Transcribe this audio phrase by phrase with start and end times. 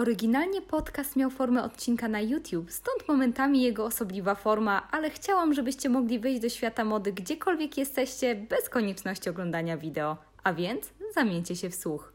[0.00, 5.88] Oryginalnie podcast miał formę odcinka na YouTube, stąd momentami jego osobliwa forma, ale chciałam, żebyście
[5.88, 10.16] mogli wyjść do świata mody gdziekolwiek jesteście, bez konieczności oglądania wideo.
[10.44, 12.12] A więc zamieńcie się w słuch.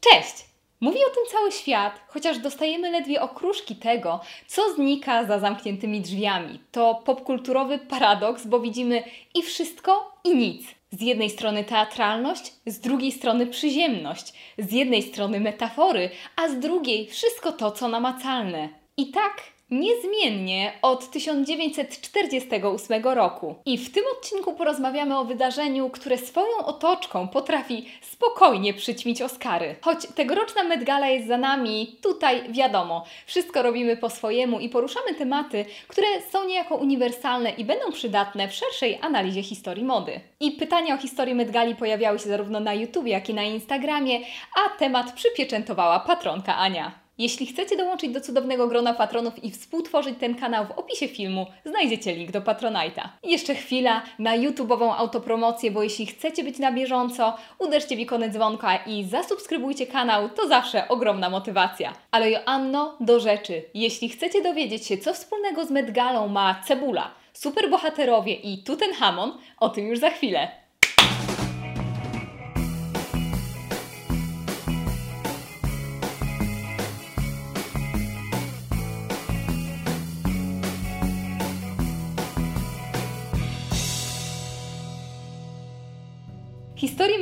[0.00, 0.46] Cześć!
[0.80, 6.60] Mówi o tym cały świat, chociaż dostajemy ledwie okruszki tego, co znika za zamkniętymi drzwiami.
[6.72, 9.02] To popkulturowy paradoks, bo widzimy
[9.34, 10.75] i wszystko, i nic.
[10.90, 17.06] Z jednej strony teatralność, z drugiej strony przyziemność, z jednej strony metafory, a z drugiej
[17.06, 18.68] wszystko to, co namacalne.
[18.96, 23.54] I tak niezmiennie od 1948 roku.
[23.64, 29.76] I w tym odcinku porozmawiamy o wydarzeniu, które swoją otoczką potrafi spokojnie przyćmić Oscary.
[29.80, 35.14] Choć tegoroczna Met Gala jest za nami, tutaj wiadomo, wszystko robimy po swojemu i poruszamy
[35.14, 40.20] tematy, które są niejako uniwersalne i będą przydatne w szerszej analizie historii mody.
[40.40, 44.20] I pytania o historię Met Gali pojawiały się zarówno na YouTube, jak i na Instagramie,
[44.56, 47.05] a temat przypieczętowała patronka Ania.
[47.18, 52.14] Jeśli chcecie dołączyć do cudownego grona patronów i współtworzyć ten kanał, w opisie filmu znajdziecie
[52.14, 53.08] link do Patronite'a.
[53.22, 58.76] Jeszcze chwila na YouTube'ową autopromocję, bo jeśli chcecie być na bieżąco, uderzcie w ikonę dzwonka
[58.76, 61.92] i zasubskrybujcie kanał, to zawsze ogromna motywacja.
[62.10, 63.62] Ale Joanno, do rzeczy.
[63.74, 69.86] Jeśli chcecie dowiedzieć się, co wspólnego z Medgalą ma Cebula, superbohaterowie i Tutenhamon, o tym
[69.86, 70.65] już za chwilę.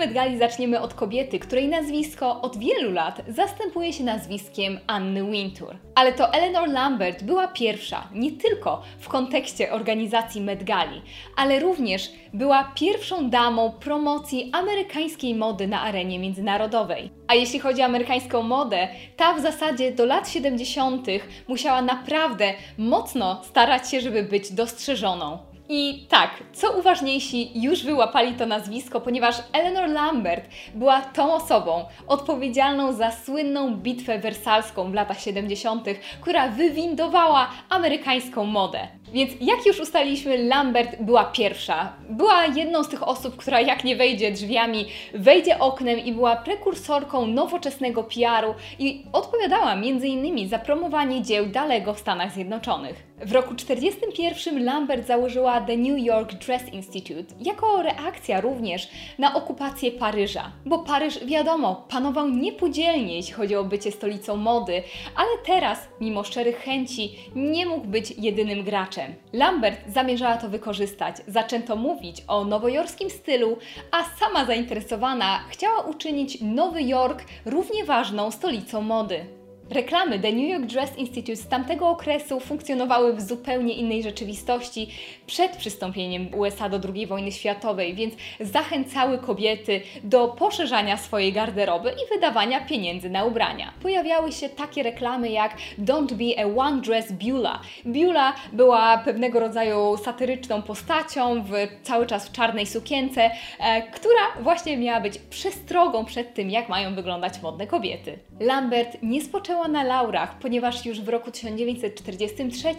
[0.04, 5.76] Historię Medgali zaczniemy od kobiety, której nazwisko od wielu lat zastępuje się nazwiskiem Anny Wintour.
[5.94, 11.02] Ale to Eleanor Lambert była pierwsza nie tylko w kontekście organizacji Medgali,
[11.36, 17.10] ale również była pierwszą damą promocji amerykańskiej mody na arenie międzynarodowej.
[17.28, 21.06] A jeśli chodzi o amerykańską modę, ta w zasadzie do lat 70.
[21.48, 25.53] musiała naprawdę mocno starać się, żeby być dostrzeżoną.
[25.68, 32.92] I tak, co uważniejsi już wyłapali to nazwisko, ponieważ Eleanor Lambert była tą osobą odpowiedzialną
[32.92, 35.86] za słynną bitwę wersalską w latach 70.,
[36.20, 38.88] która wywindowała amerykańską modę.
[39.14, 41.92] Więc jak już ustaliliśmy, Lambert była pierwsza.
[42.10, 47.26] Była jedną z tych osób, która jak nie wejdzie drzwiami, wejdzie oknem i była prekursorką
[47.26, 50.48] nowoczesnego PR-u i odpowiadała m.in.
[50.48, 53.14] za promowanie dzieł Dalego w Stanach Zjednoczonych.
[53.24, 58.88] W roku 1941 Lambert założyła The New York Dress Institute jako reakcja również
[59.18, 60.52] na okupację Paryża.
[60.66, 64.82] Bo Paryż, wiadomo, panował niepodzielnie, jeśli chodzi o bycie stolicą mody,
[65.16, 69.03] ale teraz, mimo szczerych chęci, nie mógł być jedynym graczem.
[69.32, 71.16] Lambert zamierzała to wykorzystać.
[71.28, 73.58] Zaczęto mówić o nowojorskim stylu,
[73.90, 79.26] a sama zainteresowana chciała uczynić Nowy Jork równie ważną stolicą mody.
[79.70, 84.88] Reklamy The New York Dress Institute z tamtego okresu funkcjonowały w zupełnie innej rzeczywistości
[85.26, 92.14] przed przystąpieniem USA do II wojny światowej, więc zachęcały kobiety do poszerzania swojej garderoby i
[92.14, 93.72] wydawania pieniędzy na ubrania.
[93.82, 97.62] Pojawiały się takie reklamy jak Don't be a one dress Beulah.
[97.84, 101.52] Beulah była pewnego rodzaju satyryczną postacią w
[101.82, 106.94] cały czas w czarnej sukience, e, która właśnie miała być przestrogą przed tym, jak mają
[106.94, 108.18] wyglądać modne kobiety.
[108.40, 112.74] Lambert nie spoczęła na laurach, ponieważ już w roku 1943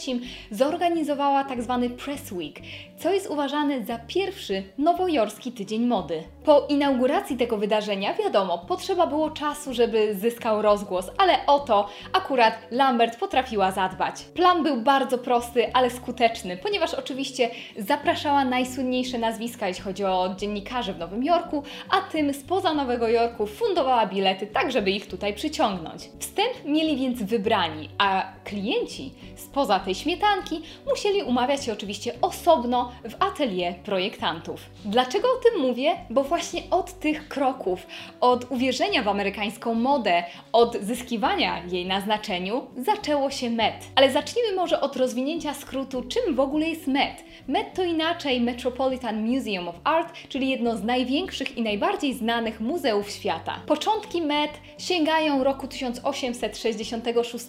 [0.51, 1.79] zorganizowała tzw.
[1.81, 2.59] Tak Press Week,
[2.97, 6.23] co jest uważane za pierwszy nowojorski tydzień mody.
[6.45, 12.53] Po inauguracji tego wydarzenia, wiadomo, potrzeba było czasu, żeby zyskał rozgłos, ale o to akurat
[12.71, 14.23] Lambert potrafiła zadbać.
[14.23, 20.93] Plan był bardzo prosty, ale skuteczny, ponieważ oczywiście zapraszała najsłynniejsze nazwiska, jeśli chodzi o dziennikarzy
[20.93, 26.09] w Nowym Jorku, a tym spoza Nowego Jorku fundowała bilety tak, żeby ich tutaj przyciągnąć.
[26.19, 33.23] Wstęp mieli więc wybrani, a klienci spoza tej śmietanki musieli umawiać się oczywiście osobno w
[33.23, 34.61] atelier projektantów.
[34.85, 35.95] Dlaczego o tym mówię?
[36.09, 37.87] Bo właśnie od tych kroków,
[38.21, 43.75] od uwierzenia w amerykańską modę, od zyskiwania jej na znaczeniu, zaczęło się MET.
[43.95, 47.23] Ale zacznijmy może od rozwinięcia skrótu, czym w ogóle jest MET.
[47.47, 53.09] MET to inaczej Metropolitan Museum of Art, czyli jedno z największych i najbardziej znanych muzeów
[53.09, 53.59] świata.
[53.67, 57.45] Początki MET sięgają roku 1866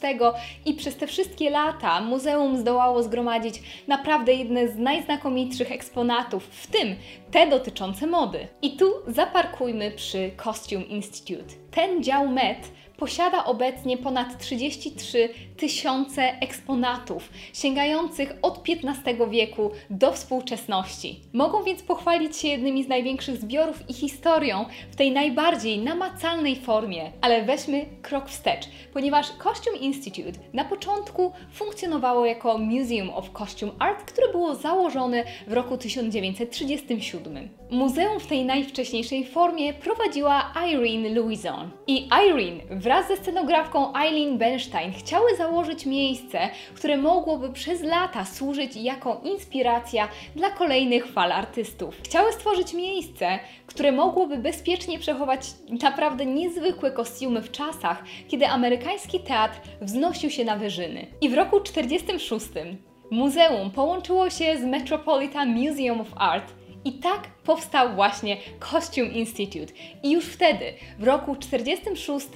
[0.66, 6.96] i przez te wszystkie lata muzeum zdołało zgromadzić naprawdę jedne z najznakomitszych eksponatów, w tym
[7.30, 8.48] te dotyczące mody.
[8.62, 11.54] I tu zaparkujmy przy Costume Institute.
[11.70, 12.58] Ten dział MET
[12.96, 21.20] posiada obecnie ponad 33 tysiące eksponatów, sięgających od XV wieku do współczesności.
[21.32, 27.12] Mogą więc pochwalić się jednymi z największych zbiorów i historią w tej najbardziej namacalnej formie.
[27.20, 34.12] Ale weźmy krok wstecz, ponieważ Costume Institute na początku funkcjonowało jako Museum of Costume Art,
[34.12, 37.48] które było założone w roku 1937.
[37.70, 41.70] Muzeum w tej najwcześniejszej formie prowadziła Irene Louison.
[41.86, 46.38] I Irene wraz ze scenografką Eileen Bernstein chciały założyć miejsce,
[46.74, 51.96] które mogłoby przez lata służyć jako inspiracja dla kolejnych fal artystów.
[52.04, 55.46] Chciały stworzyć miejsce, które mogłoby bezpiecznie przechować
[55.80, 61.06] naprawdę niezwykłe kostiumy w czasach, kiedy amerykański teatr wznosił się na wyżyny.
[61.20, 62.76] I w roku 1946
[63.10, 66.52] muzeum połączyło się z Metropolitan Museum of Art
[66.84, 68.36] i tak powstał właśnie
[68.70, 69.72] Costume Institute.
[70.02, 72.26] I już wtedy, w roku 1946,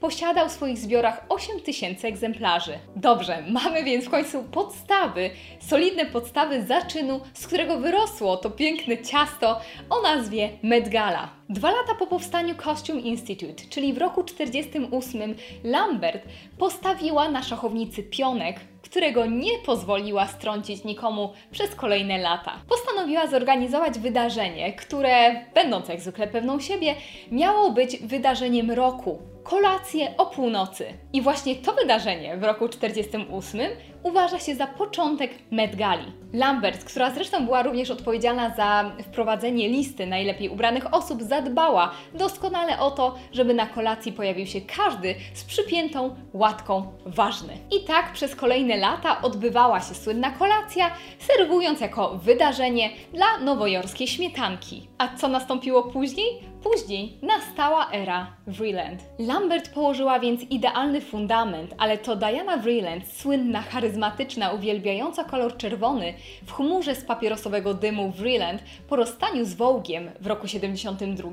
[0.00, 2.78] posiadał w swoich zbiorach 8 tysięcy egzemplarzy.
[2.96, 5.30] Dobrze, mamy więc w końcu podstawy,
[5.60, 11.28] solidne podstawy zaczynu, z którego wyrosło to piękne ciasto o nazwie Met Gala.
[11.48, 15.34] Dwa lata po powstaniu Costume Institute, czyli w roku 1948,
[15.64, 16.22] Lambert
[16.58, 22.52] postawiła na szachownicy pionek, którego nie pozwoliła strącić nikomu przez kolejne lata.
[22.68, 26.94] Postanowiła zorganizować wydarzenie, które, będąc jak zwykle pewną siebie,
[27.30, 30.86] miało być wydarzeniem roku, kolację o północy.
[31.12, 33.60] I właśnie to wydarzenie w roku 48
[34.02, 36.23] uważa się za początek Met Gali.
[36.34, 42.90] Lambert, która zresztą była również odpowiedzialna za wprowadzenie listy najlepiej ubranych osób, zadbała doskonale o
[42.90, 47.52] to, żeby na kolacji pojawił się każdy z przypiętą łatką ważny.
[47.70, 54.88] I tak przez kolejne lata odbywała się słynna kolacja, serwując jako wydarzenie dla nowojorskiej śmietanki.
[54.98, 56.54] A co nastąpiło później?
[56.64, 59.02] Później nastała era Vreeland.
[59.18, 66.14] Lambert położyła więc idealny fundament, ale to Diana Vreeland, słynna, charyzmatyczna, uwielbiająca kolor czerwony,
[66.46, 71.30] w chmurze z papierosowego dymu Vreeland po rozstaniu z Vogue'iem w roku 72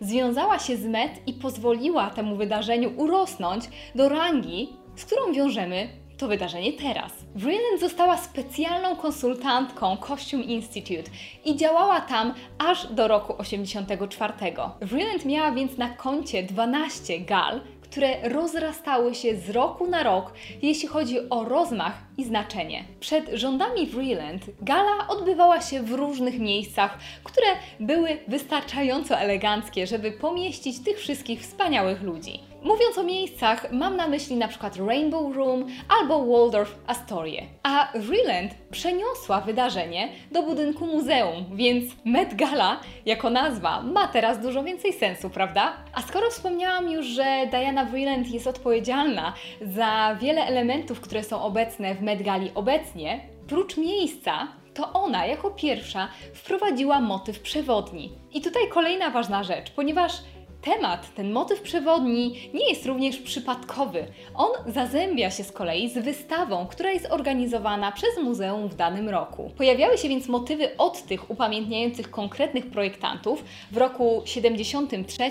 [0.00, 3.64] związała się z Met i pozwoliła temu wydarzeniu urosnąć
[3.94, 5.88] do rangi, z którą wiążemy
[6.20, 7.12] to wydarzenie teraz.
[7.34, 11.10] Vreeland została specjalną konsultantką Costume Institute
[11.44, 14.32] i działała tam aż do roku 84.
[14.80, 17.60] Vreeland miała więc na koncie 12 gal,
[17.90, 20.32] które rozrastały się z roku na rok,
[20.62, 22.84] jeśli chodzi o rozmach i znaczenie.
[23.00, 27.46] Przed rządami Vreeland gala odbywała się w różnych miejscach, które
[27.80, 32.49] były wystarczająco eleganckie, żeby pomieścić tych wszystkich wspaniałych ludzi.
[32.62, 35.66] Mówiąc o miejscach, mam na myśli na przykład Rainbow Room
[36.00, 37.42] albo Waldorf Astoria.
[37.62, 44.62] A Vreeland przeniosła wydarzenie do budynku muzeum, więc Met Gala jako nazwa ma teraz dużo
[44.62, 45.72] więcej sensu, prawda?
[45.94, 51.94] A skoro wspomniałam już, że Diana Vreeland jest odpowiedzialna za wiele elementów, które są obecne
[51.94, 58.12] w Met Gali obecnie, prócz miejsca, to ona jako pierwsza wprowadziła motyw przewodni.
[58.32, 60.12] I tutaj kolejna ważna rzecz, ponieważ
[60.62, 64.06] Temat, ten motyw przewodni nie jest również przypadkowy.
[64.34, 69.50] On zazębia się z kolei z wystawą, która jest organizowana przez muzeum w danym roku.
[69.56, 73.44] Pojawiały się więc motywy od tych upamiętniających konkretnych projektantów.
[73.70, 75.30] W roku 73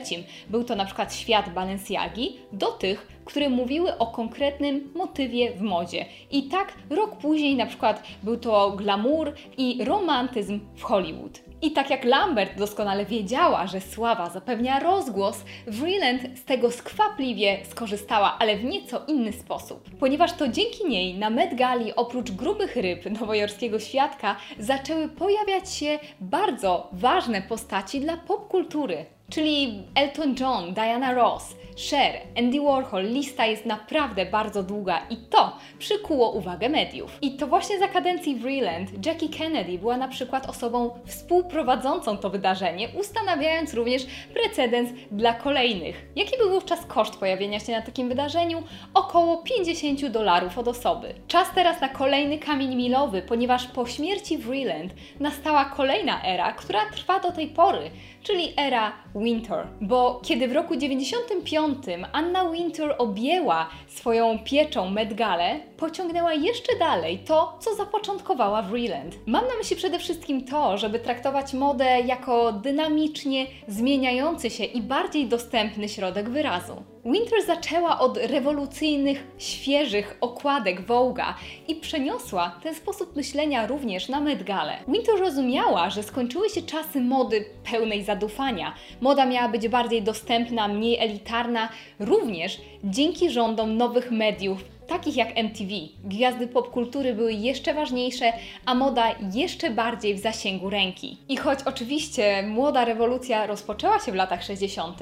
[0.50, 6.06] był to na przykład świat Balenciagi, do tych, które mówiły o konkretnym motywie w modzie.
[6.32, 11.49] I tak rok później na przykład był to glamour i romantyzm w Hollywood.
[11.62, 18.38] I tak jak Lambert doskonale wiedziała, że sława zapewnia rozgłos, Vreeland z tego skwapliwie skorzystała,
[18.40, 19.90] ale w nieco inny sposób.
[20.00, 26.00] Ponieważ to dzięki niej na Met Gali oprócz grubych ryb nowojorskiego świadka zaczęły pojawiać się
[26.22, 31.56] bardzo ważne postaci dla popkultury czyli Elton John, Diana Ross,
[31.90, 33.04] Cher, Andy Warhol.
[33.04, 37.18] Lista jest naprawdę bardzo długa i to przykuło uwagę mediów.
[37.22, 42.90] I to właśnie za kadencji Vreeland Jackie Kennedy była na przykład osobą współprowadzącą to wydarzenie,
[43.00, 46.06] ustanawiając również precedens dla kolejnych.
[46.16, 48.64] Jaki był wówczas koszt pojawienia się na takim wydarzeniu?
[48.94, 51.14] Około 50 dolarów od osoby.
[51.28, 57.20] Czas teraz na kolejny kamień milowy, ponieważ po śmierci Vreeland nastała kolejna era, która trwa
[57.20, 57.92] do tej pory,
[58.24, 59.68] czyli era Winter.
[59.82, 61.78] Bo kiedy w roku 95
[62.12, 69.16] Anna Winter objęła swoją pieczą Met Gale, pociągnęła jeszcze dalej to, co zapoczątkowała Vreeland.
[69.26, 75.28] Mam na myśli przede wszystkim to, żeby traktować modę jako dynamicznie zmieniający się i bardziej
[75.28, 76.84] dostępny środek wyrazu.
[77.12, 81.34] Winter zaczęła od rewolucyjnych, świeżych okładek Vogue'a
[81.68, 84.78] i przeniosła ten sposób myślenia również na Met Gale.
[84.88, 88.74] Winter rozumiała, że skończyły się czasy mody pełnej zadufania.
[89.02, 95.70] Moda miała być bardziej dostępna, mniej elitarna, również dzięki rządom nowych mediów takich jak MTV.
[96.04, 98.34] Gwiazdy popkultury były jeszcze ważniejsze,
[98.66, 101.18] a moda jeszcze bardziej w zasięgu ręki.
[101.30, 105.00] I choć oczywiście młoda rewolucja rozpoczęła się w latach 60.,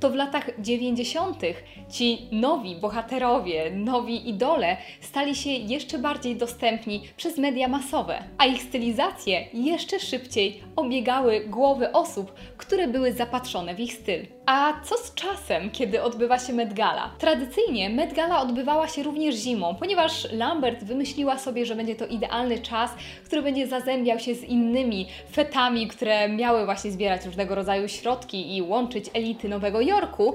[0.00, 1.42] to w latach 90.
[1.90, 8.62] ci nowi bohaterowie, nowi idole stali się jeszcze bardziej dostępni przez media masowe, a ich
[8.62, 14.26] stylizacje jeszcze szybciej obiegały głowy osób, które były zapatrzone w ich styl.
[14.46, 17.10] A co z czasem, kiedy odbywa się Met Gala?
[17.18, 22.58] Tradycyjnie Met Gala odbywała się również zimą, ponieważ Lambert wymyśliła sobie, że będzie to idealny
[22.58, 22.90] czas,
[23.24, 28.62] który będzie zazębiał się z innymi fetami, które miały właśnie zbierać różnego rodzaju środki i
[28.62, 30.34] łączyć elity Nowego Jorku,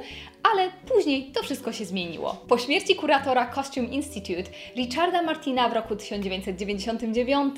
[0.53, 2.37] ale później to wszystko się zmieniło.
[2.47, 7.55] Po śmierci kuratora Costume Institute Richarda Martina w roku 1999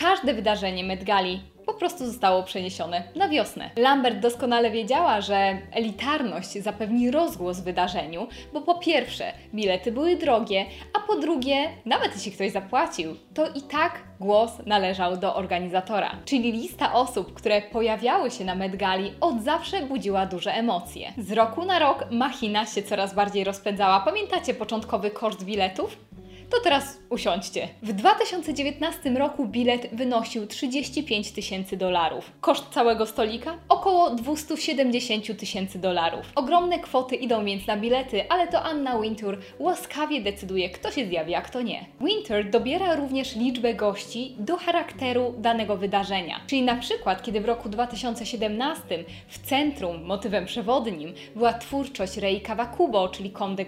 [0.00, 3.70] każde wydarzenie Met Gali po prostu zostało przeniesione na wiosnę.
[3.76, 11.06] Lambert doskonale wiedziała, że elitarność zapewni rozgłos wydarzeniu, bo po pierwsze bilety były drogie, a
[11.06, 16.10] po drugie, nawet jeśli ktoś zapłacił, to i tak głos należał do organizatora.
[16.24, 21.12] Czyli lista osób, które pojawiały się na Medgali od zawsze budziła duże emocje.
[21.18, 24.00] Z roku na rok machina się coraz bardziej rozpędzała.
[24.00, 26.07] Pamiętacie początkowy koszt biletów?
[26.50, 27.68] To teraz usiądźcie.
[27.82, 32.32] W 2019 roku bilet wynosił 35 tysięcy dolarów.
[32.40, 33.58] Koszt całego stolika?
[33.68, 36.32] Około 270 tysięcy dolarów.
[36.34, 41.34] Ogromne kwoty idą więc na bilety, ale to Anna Wintour łaskawie decyduje, kto się zjawi,
[41.34, 41.86] a kto nie.
[42.00, 46.40] Winter dobiera również liczbę gości do charakteru danego wydarzenia.
[46.46, 53.08] Czyli na przykład, kiedy w roku 2017 w centrum, motywem przewodnim, była twórczość Rei Kawakubo,
[53.08, 53.66] czyli Comme des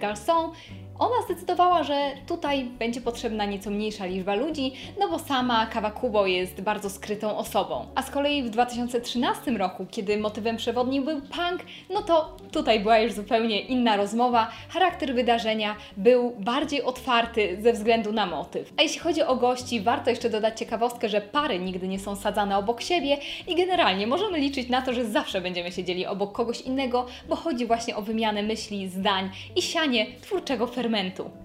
[1.01, 6.61] ona zdecydowała, że tutaj będzie potrzebna nieco mniejsza liczba ludzi, no bo sama Kawakubo jest
[6.61, 7.85] bardzo skrytą osobą.
[7.95, 12.97] A z kolei w 2013 roku, kiedy motywem przewodnim był punk, no to tutaj była
[12.99, 14.51] już zupełnie inna rozmowa.
[14.69, 18.73] Charakter wydarzenia był bardziej otwarty ze względu na motyw.
[18.77, 22.57] A jeśli chodzi o gości, warto jeszcze dodać ciekawostkę, że pary nigdy nie są sadzane
[22.57, 23.17] obok siebie
[23.47, 27.65] i generalnie możemy liczyć na to, że zawsze będziemy siedzieli obok kogoś innego, bo chodzi
[27.65, 30.90] właśnie o wymianę myśli, zdań i sianie twórczego fermentu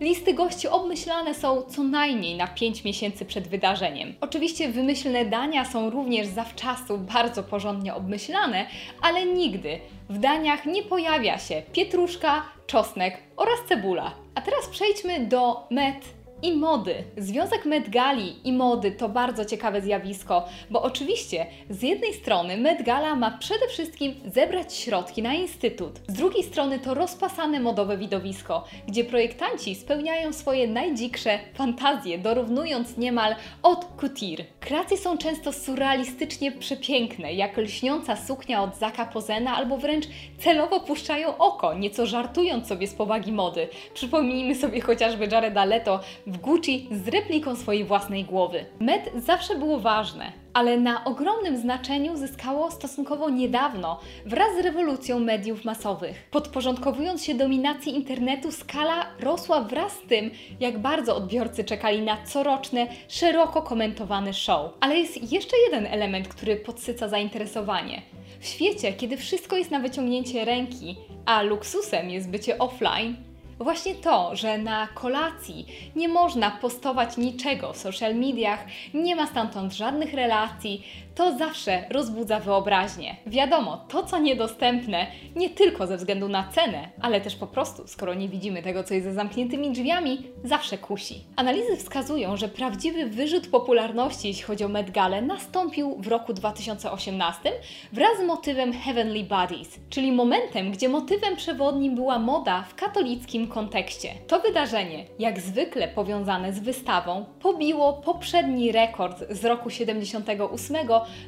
[0.00, 4.14] Listy gości obmyślane są co najmniej na 5 miesięcy przed wydarzeniem.
[4.20, 8.66] Oczywiście wymyślne dania są również zawczasu bardzo porządnie obmyślane,
[9.02, 14.14] ale nigdy w daniach nie pojawia się pietruszka, czosnek oraz cebula.
[14.34, 16.94] A teraz przejdźmy do met i mody.
[17.16, 22.82] Związek Met Gali i mody to bardzo ciekawe zjawisko, bo oczywiście z jednej strony Met
[22.82, 28.64] Gala ma przede wszystkim zebrać środki na instytut, z drugiej strony to rozpasane modowe widowisko,
[28.88, 34.44] gdzie projektanci spełniają swoje najdziksze fantazje, dorównując niemal od couture.
[34.60, 40.04] Kreacje są często surrealistycznie przepiękne, jak lśniąca suknia od Zaka Pozena, albo wręcz
[40.38, 43.68] celowo puszczają oko, nieco żartując sobie z powagi mody.
[43.94, 48.64] Przypomnijmy sobie chociażby Jareda Leto w Gucci z repliką swojej własnej głowy.
[48.80, 55.64] Met zawsze było ważne, ale na ogromnym znaczeniu zyskało stosunkowo niedawno wraz z rewolucją mediów
[55.64, 56.28] masowych.
[56.30, 60.30] Podporządkowując się dominacji internetu, skala rosła wraz z tym,
[60.60, 64.72] jak bardzo odbiorcy czekali na coroczne, szeroko komentowane show.
[64.80, 68.02] Ale jest jeszcze jeden element, który podsyca zainteresowanie.
[68.40, 73.16] W świecie, kiedy wszystko jest na wyciągnięcie ręki, a luksusem jest bycie offline,
[73.58, 79.74] Właśnie to, że na kolacji nie można postować niczego w social mediach, nie ma stamtąd
[79.74, 80.82] żadnych relacji,
[81.16, 83.16] to zawsze rozbudza wyobraźnię.
[83.26, 85.06] Wiadomo, to co niedostępne,
[85.36, 88.94] nie tylko ze względu na cenę, ale też po prostu, skoro nie widzimy tego, co
[88.94, 91.24] jest za zamkniętymi drzwiami, zawsze kusi.
[91.36, 97.52] Analizy wskazują, że prawdziwy wyrzut popularności, jeśli chodzi o Met Gala, nastąpił w roku 2018
[97.92, 104.08] wraz z motywem Heavenly Bodies, czyli momentem, gdzie motywem przewodnim była moda w katolickim kontekście.
[104.26, 110.76] To wydarzenie, jak zwykle powiązane z wystawą, pobiło poprzedni rekord z roku 78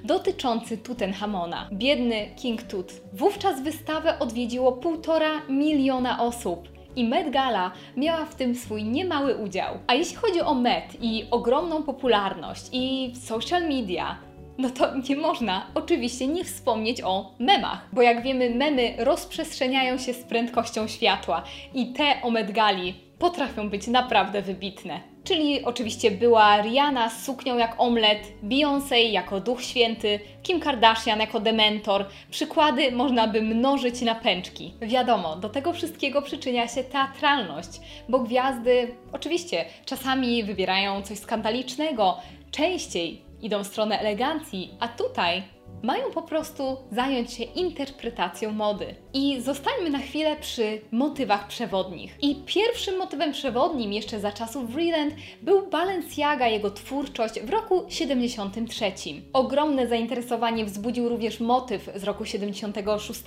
[0.04, 1.68] dotyczący Tutenchamona.
[1.72, 2.92] Biedny King Tut.
[3.12, 9.74] Wówczas wystawę odwiedziło półtora miliona osób i Met Gala miała w tym swój niemały udział.
[9.86, 14.18] A jeśli chodzi o Met i ogromną popularność i social media,
[14.58, 20.14] no to nie można oczywiście nie wspomnieć o memach, bo jak wiemy, memy rozprzestrzeniają się
[20.14, 21.42] z prędkością światła
[21.74, 25.00] i te o Met Gali potrafią być naprawdę wybitne.
[25.28, 31.40] Czyli oczywiście była Rihanna z suknią jak omlet, Beyoncé jako Duch Święty, Kim Kardashian jako
[31.40, 32.06] Dementor.
[32.30, 34.74] Przykłady można by mnożyć na pęczki.
[34.82, 37.68] Wiadomo, do tego wszystkiego przyczynia się teatralność,
[38.08, 42.16] bo gwiazdy oczywiście czasami wybierają coś skandalicznego,
[42.50, 45.42] częściej idą w stronę elegancji, a tutaj
[45.82, 48.94] mają po prostu zająć się interpretacją mody.
[49.14, 52.18] I zostańmy na chwilę przy motywach przewodnich.
[52.22, 58.92] I pierwszym motywem przewodnim jeszcze za czasów Vreeland był Balenciaga, jego twórczość w roku 73.
[59.32, 63.20] Ogromne zainteresowanie wzbudził również motyw z roku 76,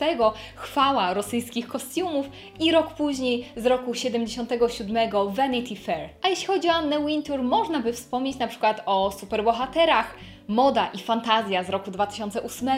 [0.56, 2.26] chwała rosyjskich kostiumów
[2.60, 6.10] i rok później z roku 77 Vanity Fair.
[6.22, 10.16] A jeśli chodzi o Annę Wintour, można by wspomnieć na przykład o superbohaterach,
[10.48, 12.70] Moda i fantazja z roku 2008,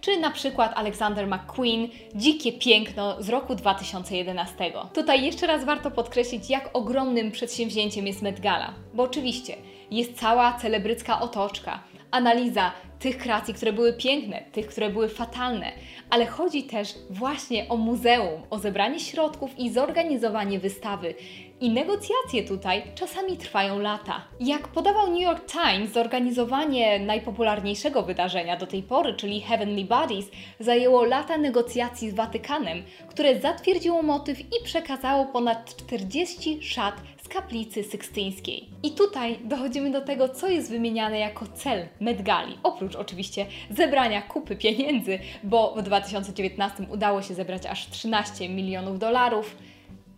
[0.00, 4.72] czy na przykład Alexander McQueen, Dzikie piękno z roku 2011.
[4.94, 9.56] Tutaj jeszcze raz warto podkreślić, jak ogromnym przedsięwzięciem jest Met Gala, bo oczywiście
[9.90, 11.80] jest cała celebrycka otoczka,
[12.10, 15.72] analiza tych kreacji, które były piękne, tych, które były fatalne,
[16.10, 21.14] ale chodzi też właśnie o muzeum, o zebranie środków i zorganizowanie wystawy.
[21.60, 24.24] I negocjacje tutaj czasami trwają lata.
[24.40, 30.26] Jak podawał New York Times, zorganizowanie najpopularniejszego wydarzenia do tej pory, czyli Heavenly Bodies,
[30.60, 37.84] zajęło lata negocjacji z Watykanem, które zatwierdziło motyw i przekazało ponad 40 szat z kaplicy
[37.84, 38.68] sykstyńskiej.
[38.82, 44.56] I tutaj dochodzimy do tego, co jest wymieniane jako cel Medgali, oprócz oczywiście zebrania kupy
[44.56, 49.56] pieniędzy, bo w 2019 udało się zebrać aż 13 milionów dolarów.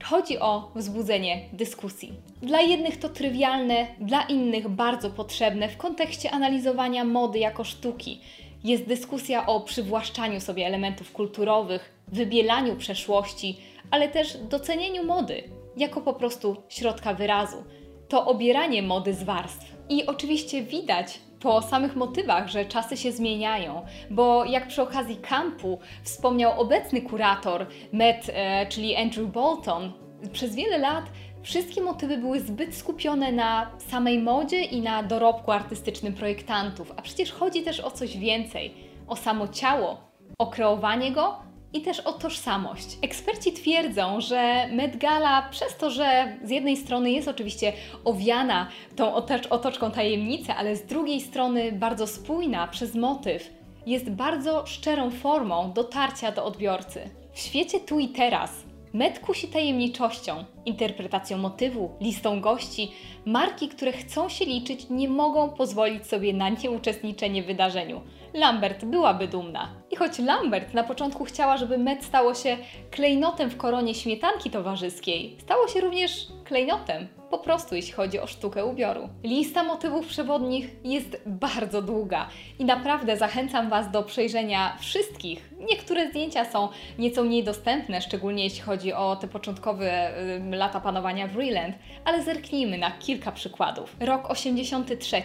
[0.04, 2.12] Chodzi o wzbudzenie dyskusji.
[2.42, 8.20] Dla jednych to trywialne, dla innych bardzo potrzebne w kontekście analizowania mody jako sztuki.
[8.64, 13.56] Jest dyskusja o przywłaszczaniu sobie elementów kulturowych, wybielaniu przeszłości,
[13.90, 15.42] ale też docenieniu mody
[15.76, 17.64] jako po prostu środka wyrazu.
[18.08, 19.76] To obieranie mody z warstw.
[19.88, 25.78] I oczywiście widać po samych motywach, że czasy się zmieniają, bo jak przy okazji kampu
[26.02, 29.92] wspomniał obecny kurator Met, e, czyli Andrew Bolton,
[30.32, 31.04] przez wiele lat
[31.42, 37.32] wszystkie motywy były zbyt skupione na samej modzie i na dorobku artystycznym projektantów, a przecież
[37.32, 38.74] chodzi też o coś więcej,
[39.08, 39.96] o samo ciało,
[40.38, 42.98] o kreowanie go i też o tożsamość.
[43.02, 47.72] Eksperci twierdzą, że Met Gala przez to, że z jednej strony jest oczywiście
[48.04, 49.14] owiana tą
[49.50, 53.50] otoczką tajemnicy, ale z drugiej strony bardzo spójna przez motyw,
[53.86, 57.10] jest bardzo szczerą formą dotarcia do odbiorcy.
[57.32, 62.92] W świecie tu i teraz Met kusi tajemniczością, interpretacją motywu, listą gości.
[63.26, 68.00] Marki, które chcą się liczyć, nie mogą pozwolić sobie na nieuczestniczenie w wydarzeniu.
[68.34, 69.68] Lambert byłaby dumna.
[69.90, 72.56] I choć Lambert na początku chciała, żeby Met stało się
[72.90, 78.64] klejnotem w koronie śmietanki towarzyskiej, stało się również klejnotem po prostu jeśli chodzi o sztukę
[78.64, 79.08] ubioru.
[79.24, 85.50] Lista motywów przewodnich jest bardzo długa i naprawdę zachęcam Was do przejrzenia wszystkich.
[85.70, 90.18] Niektóre zdjęcia są nieco mniej dostępne, szczególnie jeśli chodzi o te początkowe
[90.52, 93.96] y, lata panowania Vreeland, ale zerknijmy na kilka przykładów.
[94.00, 95.22] Rok 83.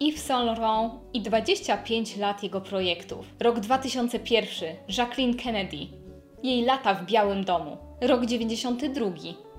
[0.00, 3.26] Yves Saint Laurent i 25 lat jego projektów.
[3.40, 4.76] Rok 2001.
[4.98, 5.76] Jacqueline Kennedy.
[6.42, 7.76] Jej lata w Białym Domu.
[8.00, 9.10] Rok 92.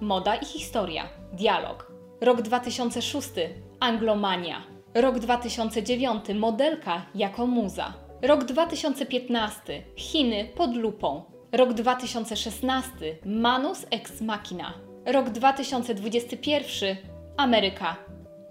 [0.01, 1.09] Moda i historia.
[1.33, 1.91] Dialog.
[2.21, 3.29] Rok 2006.
[3.79, 4.63] Anglomania.
[4.93, 6.25] Rok 2009.
[6.35, 7.93] Modelka jako muza.
[8.21, 9.83] Rok 2015.
[9.95, 11.23] Chiny pod lupą.
[11.51, 12.89] Rok 2016.
[13.25, 14.73] Manus ex machina.
[15.05, 16.97] Rok 2021.
[17.37, 17.95] Ameryka.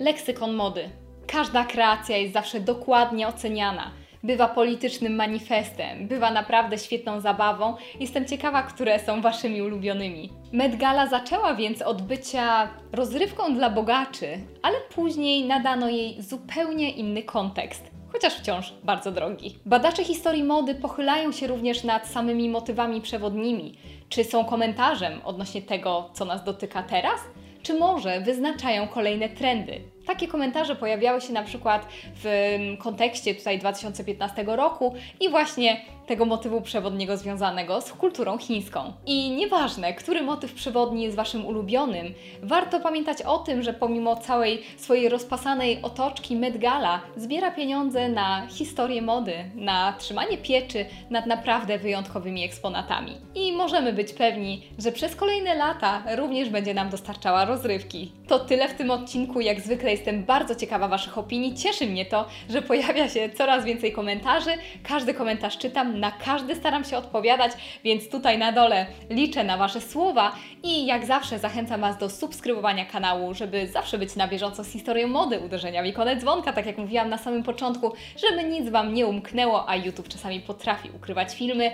[0.01, 1.06] Leksykon mody.
[1.27, 3.91] Każda kreacja jest zawsze dokładnie oceniana.
[4.23, 7.75] Bywa politycznym manifestem, bywa naprawdę świetną zabawą.
[8.01, 10.33] Jestem ciekawa, które są Waszymi ulubionymi.
[10.53, 17.23] Met Gala zaczęła więc od bycia rozrywką dla bogaczy, ale później nadano jej zupełnie inny
[17.23, 19.59] kontekst chociaż wciąż bardzo drogi.
[19.67, 23.79] Badacze historii mody pochylają się również nad samymi motywami przewodnimi.
[24.09, 27.21] Czy są komentarzem odnośnie tego, co nas dotyka teraz?
[27.62, 29.81] Czy może wyznaczają kolejne trendy?
[30.07, 31.87] Takie komentarze pojawiały się na przykład
[32.25, 38.92] w kontekście tutaj 2015 roku i właśnie tego motywu przewodniego związanego z kulturą chińską.
[39.07, 44.62] I nieważne, który motyw przewodni jest Waszym ulubionym, warto pamiętać o tym, że pomimo całej
[44.77, 51.79] swojej rozpasanej otoczki Met Gala zbiera pieniądze na historię mody, na trzymanie pieczy nad naprawdę
[51.79, 53.12] wyjątkowymi eksponatami.
[53.35, 58.12] I możemy być pewni, że przez kolejne lata również będzie nam dostarczała rozrywki.
[58.29, 61.55] To tyle w tym odcinku, jak zwykle jestem bardzo ciekawa Waszych opinii.
[61.55, 64.51] Cieszy mnie to, że pojawia się coraz więcej komentarzy.
[64.83, 67.53] Każdy komentarz czytam, na każde staram się odpowiadać,
[67.85, 72.85] więc tutaj na dole liczę na Wasze słowa i jak zawsze zachęcam Was do subskrybowania
[72.85, 76.79] kanału, żeby zawsze być na bieżąco z historią mody, uderzenia w ikonę dzwonka, tak jak
[76.79, 77.93] mówiłam na samym początku,
[78.29, 81.71] żeby nic Wam nie umknęło, a YouTube czasami potrafi ukrywać filmy.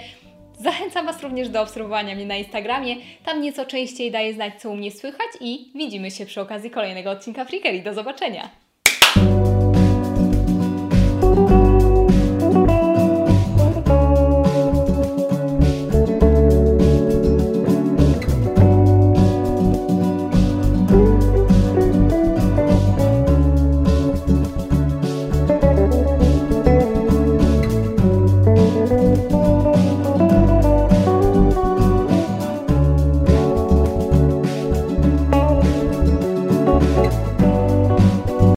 [0.62, 2.96] Zachęcam Was również do obserwowania mnie na Instagramie.
[3.24, 7.10] Tam nieco częściej daję znać, co u mnie słychać i widzimy się przy okazji kolejnego
[7.10, 7.82] odcinka Freakery.
[7.82, 8.61] Do zobaczenia!